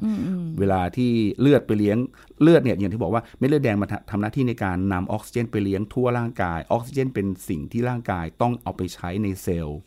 [0.59, 1.99] เวลาที่เลือดไปเลี้ยง
[2.43, 9.79] เลือดเนี่ยอย่างที่บอกว่าเม็ดเลือดแดงมันทำทำหน้าที่ในการนำออกซิเจนไปเลี้ยงทั่วร่างกาย ออกซิเจนเป็นสิ่งที่ร่างกายต้องเอาไปใช้ในเซลล์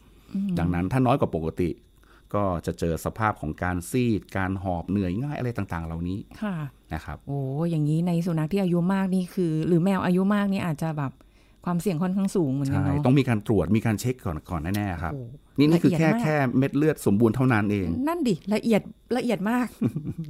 [0.59, 1.69] ดังนั้นถ้าน้อยกว่าปกติ
[2.33, 6.55] ก็จะเจอสภาพของการซีด การหอบเหนื่อยง่ายอะไรต่างๆ เหล่านี้ค่ะ
[6.93, 11.12] นะครับโอ้อย่างนี้ในสุนัขที่อายุมากนี่คือ หรือแมวอายุมากนี่อาจจะแบบ
[11.65, 15.21] ความเสี่ยงค่อนข้างสูงเหมือนกันใช่เนาะต้องมีการตรวจมีการเช็คก่อนก่อนแน่ๆครับโอ้
[15.58, 18.82] นี่นี่คือละเอีแค่ยดมากแค่เม็ดเลือดสมบูรณ์เท่านั้นเอง นั่นดิละเอียด
[19.17, 19.67] ละเอียดมาก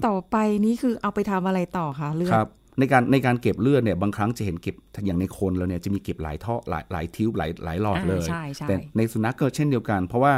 [0.08, 10.34] ต่อไปนี่คือเอาไปทำอะไรต่อคะเลือดครับในการในการเก็บเลือดเนี่ยบางครั้งจะเห็นเก็บอย่างในคนเราเนี่ยจะมีเก็บหลายท่อหลายหลายทิวบหลายหลายหลอดอ่าเลยใช่ใช่แต่ในสุนัขก็เช่นเดียวกัน เพราะว่า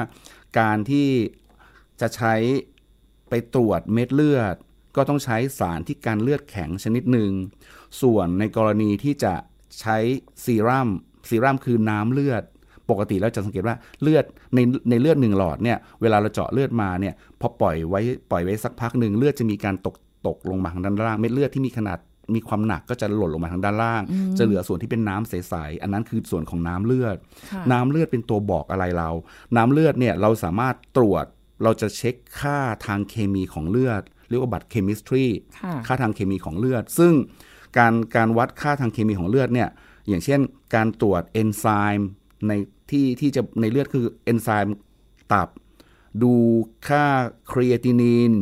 [0.59, 1.07] การที่
[2.01, 2.33] จะใช้
[3.29, 4.55] ไปตรวจเม็ดเลือด
[4.95, 7.31] ก็ต้องใช้สารที่การเลือดแข็งชนิดหนึ่ง
[8.01, 9.33] ส่วนในกรณีที่จะ
[9.79, 9.97] ใช้
[10.45, 10.89] ซีรัม
[11.29, 12.43] ซีรัมคือน้ำเลือด
[12.89, 14.59] ปกติแล้วจะสังเกตว่าเลือดใน
[14.89, 19.95] ในเลือดหนึ่งหลอดเนี่ยเวลาเราเจาะเลือดมาเนี่ยพอปล่อยไว้ปล่อยไว้สักพักหนึ่งเลือดจะมีการตก
[20.27, 21.99] ตกลงมาทางด้านล่างเม็ดเลือดที่มีขนาด
[22.35, 24.01] มีความหนักก็จะหล่นลงมาทางด้านล่าง
[24.37, 27.17] จะเหลือส่วนที่เป็นน้ำใสๆอันนั้นคือส่วนของน้ำเลือด
[27.51, 29.09] ค่ะน้ำเลือดเป็นตัวบอกอะไรเรา
[29.57, 31.25] น้ำเลือดเนี่ยเราสามารถตรวจ
[31.63, 35.25] เราจะเช็คค่าทางเคมีของเลือด เรียกว่า blood chemistry
[35.61, 37.13] ค่ะค่าทางเคมีของเลือด ซึ่ง
[37.77, 39.69] การการวัดค่าทางเคมีของเลือดเนี่ย
[40.07, 40.39] อย่างเช่น
[40.75, 41.65] การตรวจเอนไซ
[41.97, 42.09] ม์
[42.47, 42.51] ใน
[42.91, 44.77] ที่ที่จะในเลือดคือเอนไซม์
[45.31, 45.49] ตับ
[46.21, 46.33] ดู
[46.87, 47.05] ค่า
[47.51, 48.33] creatinine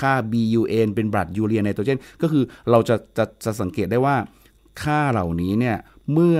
[0.00, 4.16] ค่า BUN เป็น blood urea nitrogen ก็คือเราจะจะจะสังเกตได้ว่า
[4.82, 5.76] ค่าเหล่านี้เนี่ย
[6.12, 6.38] เมื่อ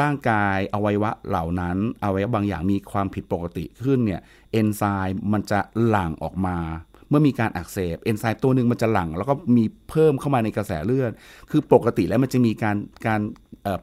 [0.00, 4.20] ร่างกายอวัยวะเหล่านั้นอวัยวะบางอย่างมีความผิดปกติขึ้นเนี่ย
[4.52, 6.58] เอนไซม์มันจะหลั่งออกมา
[7.14, 11.12] มื่อมีการอักเสบเอนไซม์ตัวหนึ่งมันจะหลั่งแล้วก็มีเพิ่มเข้ามาในกระแสเลือด
[11.50, 13.20] คือปกติแล้วมันจะมีการการ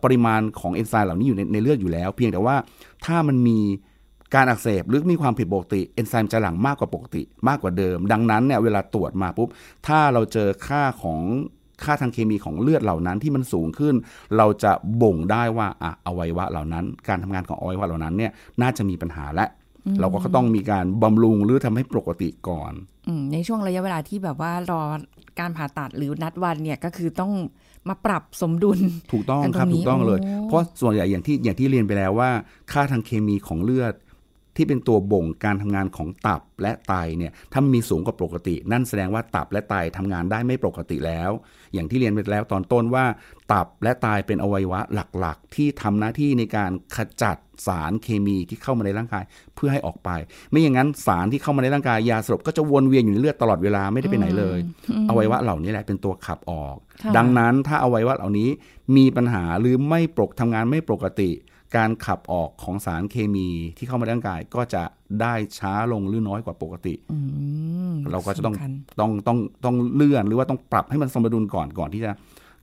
[0.03, 2.55] ปริมาณของเอนไซม์เหล่านี้อยู่ในในเลือดอยู่แล้ว เพียงแต่ว่า
[3.05, 3.59] ถ้ามันมี
[4.35, 9.49] การอักเสบหรือมีความผิดปกติเอนไซม์จะหลั่งมากกว่าปกติ มากกว่าเดิม ดังนั้นเนี่ยเวลาตรวจมาปุ๊บ
[9.87, 11.19] ถ้าเราเจอค่าของ
[11.83, 13.95] ค่าทางเคมีของเลือดเหล่านั้นที่มันสูงขึ้น
[14.37, 19.45] เราจะบ่งได้ว่าอะอวัยวะเหล่านั้น การทำงานของอวัยวะเหล่านั้นเนี่ยน่าจะมีปัญหาและ
[19.99, 22.73] เราก็ต้องมีการบำรุงหรือทำให้ปกติก่อน
[23.07, 24.81] อืมในช่วงระยะเวลาที่แบบว่ารอ
[25.39, 27.33] การผ่าตัดหรือนัดวันเนี่ยก็คือต้อง
[27.89, 28.79] มาปรับสมดุล
[29.11, 32.29] ถูกต้องกันตรงครับนี้ถูกต้องเลยโอ้เพราะส่วนใหญ่อย่างที่อย่างที่เรียนไปแล้วว่า
[32.71, 33.93] ค่าทางเคมีของเลือด
[34.55, 41.31] ที่เป็นตัวบ่งการทำงานของตับและไตเนี่ยถ้ามันมีสูงกว่าปกติ นั่นแสดงว่าตับและไตทำงานได้ไม่ปกติแล้ว
[41.73, 43.05] อย่างที่เรียนไปแล้วตอนต้นว่า
[43.51, 44.79] ตับและไตเป็นอวัยวะ
[45.19, 47.37] หลักๆ ที่ทำหน้าที่ในการขจัด
[47.67, 49.23] สารเคมีที่เข้ามาในร่างกาย
[49.55, 50.09] เพื่อให้ออกไป
[50.49, 54.59] ไม่อย่างนั้นสารที่เข้ามาในร่างกายยาสลบก็จะวนเวียนอยู่ในเลือดตลอดเวลาไม่ได้ไปไหนเลย
[55.09, 58.49] อวัยวะเหล่านี้แหละเป็นตัวขับออกค่ะดังนั้นถ้าอวัยวะเหล่านี้
[58.95, 61.31] มีปัญหาหรือไม่ปกทำงานไม่ปกติ
[61.75, 64.83] การขับออกของสารเคมีที่เข้ามาในร่างกายก็จะ
[65.21, 67.17] ได้ช้าลงหรือน้อยกว่าปกติอื
[67.91, 72.11] มเราก็จะต้องสำคัญต้องต้องต้องเลื่อนหรือว่าต้องปรับให้มันสมดุลก่อนก่อนที่จะ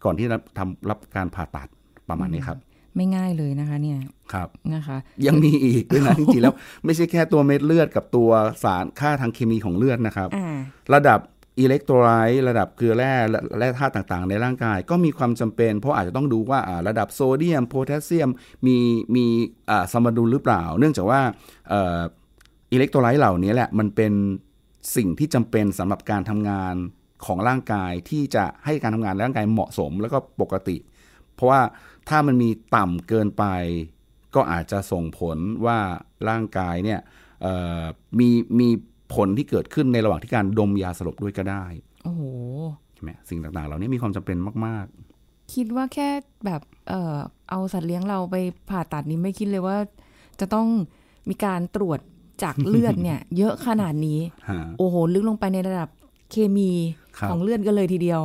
[0.05, 1.69] ก่อนที่จะทำรับการผ่าตัด
[2.09, 2.59] ประมาณนี้ครับ
[2.97, 3.99] ไม่ง่ายเลยนะคะ เนี่ย
[4.33, 8.31] ครับนะคะ ยังมีอีกด้วยนะจริงๆแล้ว ไม่ใช่แค่ตัวเม็ดเลือดกับตัว
[8.65, 10.57] สารค่าทางเคมีของเลือดนะครับอ่า
[10.95, 11.19] ระดับ
[11.61, 18.31] electrolyte ระดับเกลือแร่และแร่ธาตุต่างๆ ในร่างกาย ก็มีความจำเป็น เพราะอาจจะต้องดูว่าระดับโซเดียมโพแทสเซียม
[18.67, 18.77] มี
[19.15, 19.25] มี
[19.93, 21.21] สมดุลหรือเปล่า เนื่องจากว่า
[22.73, 24.13] electrolyte เหล่านี้แหละมันเป็น
[24.97, 26.75] สิ่งที่จำเป็นสำหรับการทำงาน
[27.27, 30.77] ของร่างกายที่จะให้การทำงานร่างกายเหมาะสมแล้วก็ปกติ
[31.35, 31.61] เพราะว่า
[32.09, 33.45] ถ้ามันมีต่ำเกินไป
[34.35, 35.79] ก็อาจจะส่งผลว่า
[36.29, 37.01] ร่างกายเนี่ย
[38.19, 38.69] มีมี
[39.15, 41.65] ผลที่เกิดขึ้นในระหว่างที่การดมยาสลบด้วยก็ได้
[42.05, 42.23] โอ้โห
[42.95, 44.87] ใช่ไหมสิ่งต่างๆ เหล่านี้มีความจำเป็นมาก
[45.55, 46.09] คิดว่าแค่
[46.47, 47.17] แบบเออ
[47.51, 48.37] เอาสัตว์เลี้ยงเราไป
[48.71, 49.77] ผ่าตัดนี้ไม่คิดเลยว่า
[50.41, 50.67] จะต้อง
[51.29, 51.99] มีการตรวจ
[52.43, 55.89] จากเลือดเนี่ย เยอะขนาดนี้ๆฮะ โอ้โห ลึกลงไปในระดับ
[56.31, 56.71] เคมี
[57.19, 58.23] ครับ ของเลือดกันเลยทีเดียว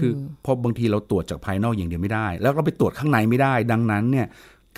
[0.00, 4.26] คือเออเพราะบางทีเราตรวจจากภายนอกอย่างเดียวไม่ได้ แล้วก็ไปตรวจข้างในไม่ได้ ดังนั้นเนี่ย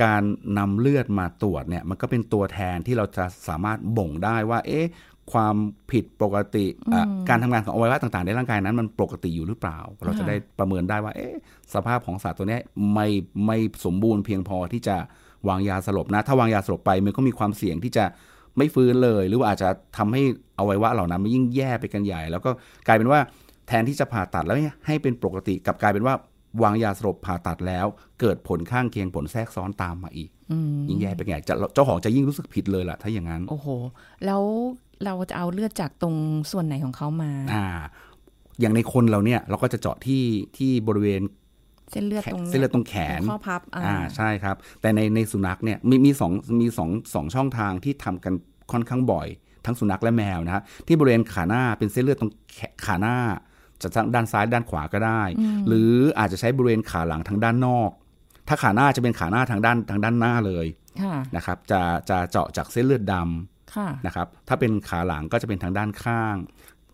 [0.02, 0.22] การ
[0.58, 4.86] นำเลือดมาตรวจเนี่ยมันก็เป็นตัวแทนที่เราจะสามารถบ่งได้ว่า เอ๊ะ
[5.32, 5.56] ความ
[5.92, 11.34] ผิดปกติอะการทำงานของอวัยวะต่างๆ ในร่างกายนั้นมันปกติอยู่หรือเปล่า เราจะได้ประเมินได้ว่าเอ๊ะ
[11.74, 12.62] สภาพของสัตว์ตัวเนี้ย
[12.94, 13.08] ไม่
[13.46, 14.96] ไม่สมบูรณ์เพียงพอที่จะ
[15.48, 18.04] วางยาสลบนะ ถ้าวางยาสลบไปมันก็มีความเสี่ยงที่จะ
[18.56, 20.22] ไม่ฟื้นเลย หรือว่าอาจจะทำให้
[20.58, 22.50] อวัยวะเหล่านั้นมันยิ่งแย่ไปกันใหญ่ แล้วก็
[22.86, 23.20] กลายเป็นว่า
[23.68, 26.14] แทนที่จะผ่าตัดแล้วเนี่ยให้เป็นปกติกลับกลายเป็นว่า
[26.62, 27.86] วางยาสลบผ่าตัดแล้ว
[28.20, 33.68] เกิดผลข้างเคียงผลแทรกซ้อนตามมาอีกอืมยิ่งแย่ไปใหญ่จะเจ้าของจะยิ่งรู้สึกผิดเลยล่ะถ้าอย่างนั้น โอ้โห
[34.26, 34.42] แล้ว
[35.04, 36.16] เราจะเอาเลือดจากตรง
[36.52, 37.66] ส่วนไหนของเขามา อ่า
[38.60, 40.24] อย่างในคนเราเนี่ย เราก็จะเจาะที่
[40.56, 41.22] ที่บริเวณ
[41.90, 48.34] เส้นเลือดแขนตรงเส้นเลือดตรงแขนข้อพับอ่าอ่าใช่ครับ แต่ในในสุนัขเนี่ยมีมีสองมีสองสองช่องทางที่ทำกัน
[48.72, 49.28] ค่อนข้างบ่อย
[49.66, 53.16] ทั้งสุนัขและแมวนะฮะที่บริเวณขาหน้าเป็นเส้นเลือดตรงแขขาหน้า
[53.82, 55.22] จะทั้งด้านซ้ายด้านขวาก็ได้
[55.68, 57.90] หรืออาจจะใช้บริเวณขาหลังทางด้านนอก
[58.48, 60.66] ถ้าขาหน้าจะเป็นขาหน้าทางด้านทางด้านหน้าเลย
[61.02, 63.28] ค่ะนะครับจะจะเจาะจากเส้นเลือดดำค่ะ
[64.06, 66.36] นะครับถ้าเป็นขาหลังก็จะเป็นทางด้านข้าง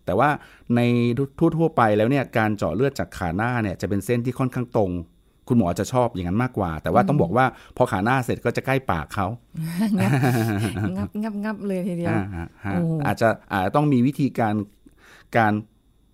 [0.05, 0.29] แต่ว่า
[0.75, 0.81] ใน
[1.39, 4.91] ทั่วๆไปแล้วเนี่ยการเจาะเลือดจากขาหน้าเนี่ยจะเป็นเส้นที่ค่อนข้างตรง
[5.47, 7.45] คุณหมอจะชอบอย่างนั้นมากกว่า แต่ว่าต้องบอกว่า
[7.77, 9.27] พอขาหน้าเสร็จก็จะใกล้ปากเขา
[10.97, 14.55] งับงับงับเลยทีเดียวอ่าฮะฮะโอ้อาจจะอาจจะต้องมีวิธีการ
[15.37, 15.53] การ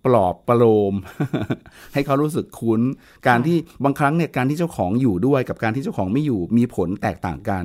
[0.06, 0.94] ปลอบประโลม
[1.92, 2.80] ให้เขารู้สึกคุ้น
[3.28, 7.64] การที่บางครั้งเนี่ยการที่เจ้าของอยู่ด้วยกับการที่เจ้าของไม่อยู่มีผลแตกต่างกัน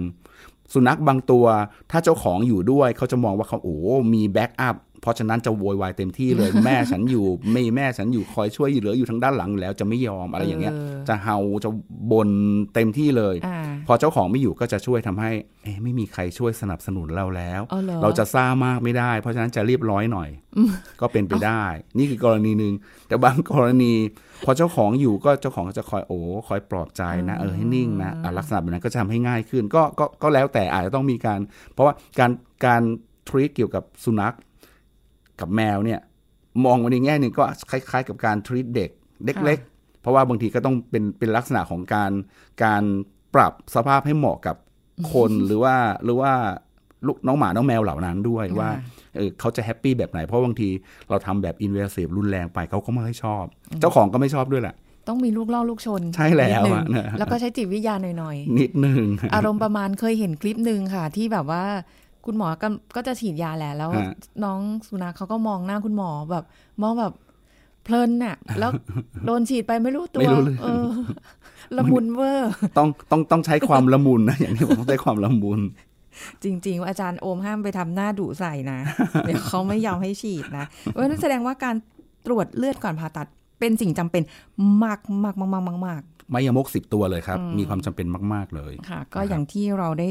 [0.74, 1.46] สุนัขบางตัว
[1.92, 3.78] ถ้าเจ้าของอยู่ด้วยเขาจะมองว่าเขาโอ้
[4.14, 11.70] มีแบ็กอัพ เพราะฉะนั้นจะโวยวายเต็มที่เลยแม่ฉันอยู่ไม่แม่ฉันอยู่คอยช่วยเหลืออยู่ทางด้านหลังอยู่แล้วจะไม่ยอมอะไรอย่างเงี้ยเออจะเฮาจะ
[12.12, 12.30] บน
[12.74, 15.32] เต็มที่เลยอ่าพอเจ้าของไม่อยู่ก็จะช่วยทำให้
[15.64, 20.30] เอ๊ะไม่มีใครช่วยสนับสนุนเราแล้วอ๋อเหรอเราจะซ่ามากไม่ได้ เพราะฉะนั้นจะเรียบร้อยหน่อย
[21.02, 21.64] ก็เป็นไปได้
[21.98, 22.74] นี่คือกรณีหนึ่ง
[23.08, 23.94] แต่บางกรณี
[24.46, 31.40] พอเจ้าของอยู่ก็เจ้าของก็จะคอยโอ้คอยปลอบใจนะเออให้นิ่งนะอะลักษณะแบบนั้นก็จะทำให้ง่ายขึ้นก็ก็ก็แล้วแต่อาจจะต้องมีการ
[31.74, 32.32] เพราะว่าการ
[32.66, 32.82] การ
[33.28, 34.36] ทรีตเกี่ยวกับสุนัข
[35.42, 36.00] กับแมวเนี่ย
[36.66, 38.90] มองในแง่หนึ่งก็คล้ายๆ กับการทรีตเด็ก
[39.46, 42.12] เล็ก ๆ เพราะว่าบางทีก็ต้องเป็นเป็นลักษณะของการ
[42.64, 42.84] การ
[43.36, 44.56] ปรับสภาพให้เหมาะกับ
[45.14, 46.34] คนหรือว่าหรือว่า
[47.08, 48.70] ลูกน้องหมา น้องแมวเหล่านั้นด้วยว่า
[49.16, 50.70] เออเขาจะแฮปปี้แบบไหน เพราะบางที
[51.10, 53.44] เราทำแบบอินเวส i v รุนแรงไปเขาก็ไม่ค่อยชอบ
[53.80, 54.76] เจ้าของก็ไม่ชอบด้วยแหละ
[55.08, 61.64] ต้องมีลูกล่อลูกชน ใช่แล้วนิดนึงอะนะแล้วก็ใช้จิตวิทยาหน่อยนิดนึงๆอารมณ์ประมาณเคยเห็นคลิปหนึ่งค่ะ ที่แบบว่า
[62.26, 64.12] คุณหมอก็ก็จะฉีดยาแหละแล้วฮะ
[64.44, 66.46] น้องสุนัขเขาก็มองหน้าคุณหมอแบบ
[66.82, 67.14] มองแบบ
[67.84, 68.72] เพลินน่ะ แล้ว
[69.26, 70.88] โดนฉีดไปไม่รู้ตัวไม่รู้เรื่องเออ
[71.78, 75.60] ละมุนเวอร์ต้องต้องต้องใช้ความละมุนนะอย่างที่ผมต้องใช้ความละมุน
[76.44, 78.80] จริง ๆ อาจารย์โอมห้ามไปทำหน้าดุใส่นะ
[79.26, 81.76] เดี๋ยวเขาไม่ยอมให้ฉีดนะเพราะฉะนั้นแสดงว่าการ
[82.26, 83.28] ตรวจเลือดก่อนผ่าตัด
[83.60, 84.24] เป็นสิ่งจำเป็น
[84.84, 90.10] มากมากมากมากมากมากไม่ยมกสิบตัวเลยครับ มีความจำเป็นมาก ๆ เลยค่ะ ก็อย่างที่เราได้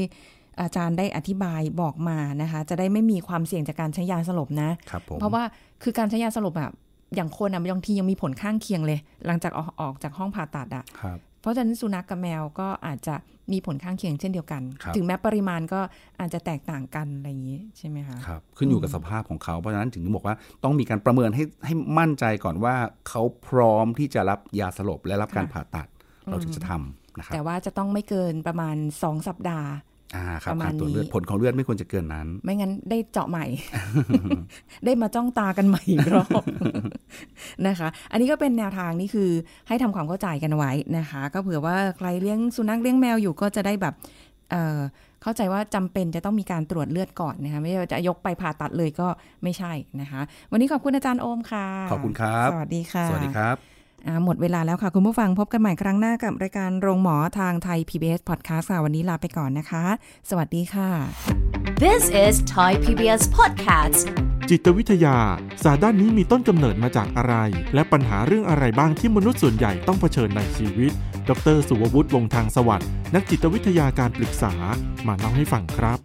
[0.61, 5.43] อาจารย์ได้อธิบายบอกมานะคะ จะได้ไม่มีความเสี่ยงจากการใช้ยาสลบนะครับผมเพราะว่า
[5.83, 6.69] คือการใช้ยาสลบอะ
[7.15, 13.15] อย่างคนอะบางทียังมีผลข้างเคียงเลย หลังจากออกออกจากห้องผ่าตัดอะครับเพราะฉะนั้นสุนัขกกับแมวก็อาจจะ
[13.51, 15.79] มีผลข้างเคียงเช่นเดียวกันครับถึงแม้ปริมาณก็
[16.19, 22.75] อาจจะแตกต่างกันอะไรอย่างนี้ใช่ไหมคะครับขึ้นอยู่กับสภาพของเขาเพราะฉะนั้นถึงบอกว่าต้องมีการประเมินให้ให้มั่นใจก่อนว่า
[23.09, 25.87] เขาพร้อมที่จะรับยาสลบและรับการผ่าตัด
[26.25, 29.90] เราถึงจะทำนะครับแต่ว่าจะต้องไม่เกินประมาณ 2 สัปดาห์อ่าครับ
[30.51, 33.45] ประมาณการตรวจเลือดนี้ผลของเลือดไม่ควรจะเกินนั้น ไม่งั้นได้เจาะใหม่
[34.85, 36.43] ได้มาจ้องตากันใหม่อีกรอบ
[37.67, 39.29] นะคะ อันนี้ก็เป็นแนวทางนี่คือ
[39.67, 43.93] ให้ทำความเข้าใจกันไว้นะคะ ก็เผื่อว่าใครเลี้ยงสุนัขเลี้ยงแมวอยู่ก็จะได้แบบ
[44.51, 44.79] เอ่อ
[45.23, 49.07] เข้าใจว่าจำเป็นจะต้องมีการตรวจเลือดก่อนนะคะไม่ใช่ว่าจะยกไปผ่าตัดเลยก็
[49.43, 49.71] ไม่ใช่
[50.01, 50.21] นะคะ
[50.51, 53.70] วันนี้ขอบคุณอาจารย์โอมค่ะ ขอบคุณครับ สวัสดีค่ะ สวัสดีครับอ่า
[54.25, 59.83] หมดเวลาแล้วค่ะ คุณผู้ฟังพบกันใหม่ครั้งหน้ากับรายการโรงหมอทางไทย PBS Podcast ค่ะวันนี้ลาไปก่อนนะคะ
[60.29, 60.89] สวัสดีค่ะ
[61.83, 64.01] This is Thai PBS Podcast
[64.49, 65.17] จิตวิทยา
[65.63, 67.35] ศาสตร์ด้านนี้มีต้นกำเนิดมาจากอะไร
[67.73, 70.91] และปัญหาเรื่องอะไรบ้างที่มนุษย์ส่วนใหญ่ต้องเผชิญในชีวิต
[71.29, 74.53] ดร สุวัตวงศ์ทางสวัสดิ์นักจิตวิทยาการปรึกษา
[75.07, 75.99] มาเล่าให้ฟังครับ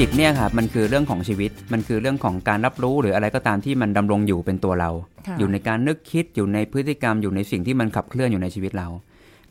[0.00, 4.90] จิตเนี่ยครับมันคือเรื่องของชีวิต มันคือเรื่องของการรับรู้หรืออะไรก็ตามที่มันดำรงอยู่เป็นตัวเรา
[5.26, 8.88] ค่ะอยู่ในการนึกคิดอยู่ในพฤติกรรมอยู่ในสิ่งที่มันขับเคลื่อนอยู่ในชีวิตเรา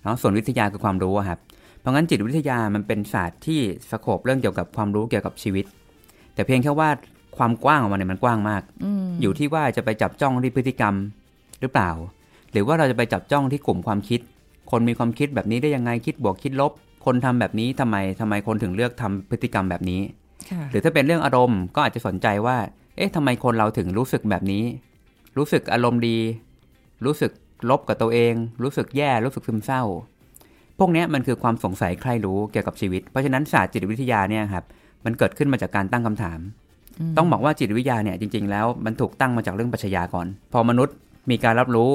[0.03, 1.39] เนาะส่วนวิทยาคือความรู้อะครับ
[1.79, 3.59] เพราะงั้นจิตวิทยามันเป็นศาสตร์ที่
[3.91, 5.65] สโคบเรื่องเกี่ยวกับความรู้เกี่ยวกับชีวิต
[6.33, 6.89] แต่เพียงแค่ว่า
[7.37, 10.93] ความกว้างของมันเนี่ยมันกว้างมากอืมอยู่ที่ว่าจะไปจับจ้องที่พฤติกรรม
[11.61, 11.89] หรือเปล่า
[12.51, 14.19] หรือว่าเราจะไปจับจ้องที่กลุ่มความคิด
[14.71, 16.71] คนมีความคิดแบบนี้ได้ยังไงคิดบวกคิดลบ
[17.05, 20.24] คนทำแบบนี้ทำไมทำไมคนถึงเลือกทำพฤติกรรมแบบนี้ค่ะ
[20.71, 22.57] หรือถ้าเป็นเรื่องอารมณ์ก็อาจจะสนใจว่า
[22.97, 24.63] เอ๊ะทำไมคนเราถึงรู้สึกแบบนี้
[25.37, 26.19] รู้สึกอารมณ์ดี
[27.05, 27.31] รู้สึก
[27.69, 29.83] ลบกับตัวเอง รู้สึกแย่ รู้สึกซึมเศร้า
[30.79, 34.65] พวกเนี้ยมันคือความสงสัยใครรู้เกี่ยวกับชีวิต เพราะฉะนั้นศาสตร์จิตวิทยาเนี่ยครับ
[35.05, 36.39] มันเกิดขึ้นมาจากการตั้งคำถาม
[37.17, 40.95] ต้องบอกว่าจิตวิทยาเนี่ยจริง ๆ แล้วมันถูกตั้งมาจากเรื่องปรัชญาก่อน พอมนุษย์
[41.29, 41.91] มีการรับรู้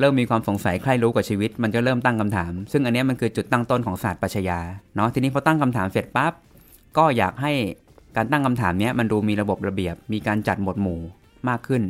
[0.00, 4.58] เริ่มมีความสงสัยใครรู้กับชีวิต มันจะเริ่มตั้งคำถาม ซึ่งอันเนี้ยมันคือจุดตั้งต้นของศาสตร์ปรัชญา
[4.96, 6.32] เนาะ ทีนี้พอตั้งคำถามเสร็จปั๊บ
[6.98, 7.52] ก็อยากให้
[8.16, 11.00] การตั้งคำถามเนี้ยมันดูมีระบบระเบียบ มีการจัดหมวดหมู่
[11.48, 11.82] มากขึ้น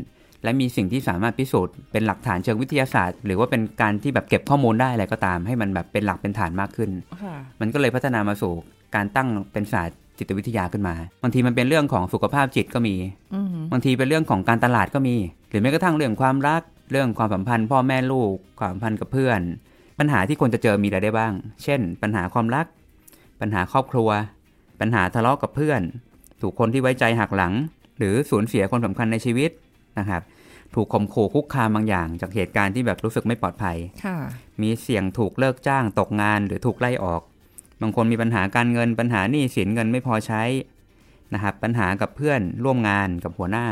[0.44, 6.90] และมีสิ่งที่สามารถพิสูจน์เป็นหลักฐานเชิงวิทยาศาสตร์ หรือว่าเป็นการที่แบบเก็บข้อมูลได้อะไรก็ตาม ให้มันแบบเป็นหลักเป็นฐานมากขึ้น
[7.22, 8.52] ค่ะมันก็เลยพัฒนามาสู่
[8.94, 12.94] การตั้งเป็นศาสตร์จิตวิทยาขึ้นมา บางทีมันเป็นเรื่องของสุขภาพจิตก็มี
[13.34, 15.14] อืมบางทีเป็นเรื่องของการตลาดก็มี
[15.50, 19.40] หรือแม้กระทั่งเรื่องความรัก เรื่องความสัมพันธ์ พ่อแม่ลูก ความสัมพันธ์กับเพื่อน
[19.98, 21.32] ปัญหาที่คนจะเจอมีอะไรได้บ้าง
[21.64, 22.66] เช่น ปัญหาความรัก
[23.40, 24.08] ปัญหาครอบครัว
[24.80, 25.82] ปัญหาทะเลาะกับเพื่อน
[26.40, 27.52] ถูกคนที่ไว้ใจหักหลัง
[27.98, 29.50] หรือสูญเสียคนสำคัญในชีวิต
[29.98, 30.22] นะครับ
[30.74, 34.18] ถูกข่มขู่คุกคามบางอย่าง จากเหตุการณ์ที่แบบรู้สึกไม่ปลอดภัยค่ะ
[34.62, 37.22] มีเสี่ยงถูกเลิกจ้างตกงานหรือถูกไล่ออก
[37.80, 40.42] บางคนมีปัญหาการเงินปัญหาหนี้สินเงินไม่พอใช้
[41.34, 43.66] นะครับปัญหากับเพื่อนร่วมงานกับหัวหน้า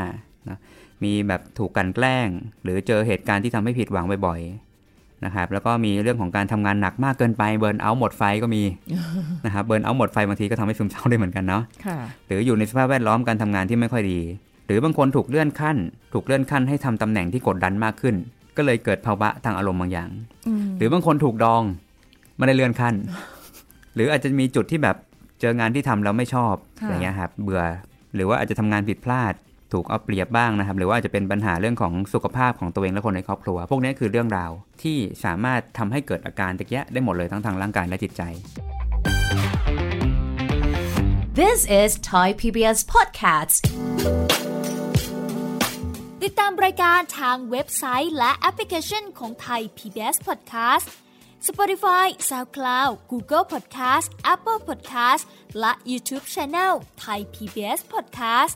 [0.49, 0.57] นะ
[1.03, 2.27] มีแบบถูกกลันแกล้ง
[2.63, 4.74] หรือเจอเหตุการณ์ที่ทำให้ผิดหวังบ่อยๆ
[5.25, 8.63] นะครับแล้วก็มีเรื่องของการทำงานหนักมากเกินไปเบิร์นเอาท์หมดไฟก็มี
[9.45, 11.97] นะครับเบิร์นเอาท์หมดไฟบางทีก็ทำให้ซึมเศร้าได้เหมือนกันเนาะค่ะ
[12.27, 14.19] หรืออยู่ในสภาพแวดล้อมการทำงานที่ไม่ค่อยดี
[14.65, 15.77] หรือบางคนถูกเลื่อนขั้น
[16.13, 18.15] ถูกเลื่อนขั้นให้ทำตำแหน่งที่กดดันมากขึ้น
[18.57, 20.09] ก็เลยเกิดภาวะทางอารมณ์บางอย่าง
[20.47, 21.63] อืมหรือบางคนถูกดอง
[22.37, 22.93] ไม่ได้เลื่อนขั้น
[23.95, 24.95] หรืออาจจะมีจุดที่แบบ
[25.41, 27.63] เจองานที่ทำแล้วไม่ชอบค่ะอะไรเงี้ยครับเบื่อ
[28.15, 29.33] หรือว่าอาจจะทำงานผิดพลาด
[29.73, 34.51] ถูกเอาเปรียบบ้างนะครับ หรือว่าอาจจะเป็นปัญหาเรื่องของสุขภาพของตัวเองและคนในครอบครัว พวกนี้คือเรื่องราว
[34.83, 38.21] ที่สามารถทำให้เกิดอาการตะเกียะได้หมดเลยทั้งทางร่างกายและจิตใจ
[41.39, 43.57] This is Thai PBS Podcast
[46.23, 50.87] ติดตามรายการทางเว็บไซต์ และแอปพลิเคชันของไทย PBS Podcast
[51.47, 55.23] Spotify SoundCloud Google Podcast Apple Podcast
[55.59, 56.73] และ YouTube Channel
[57.03, 58.55] Thai PBS Podcast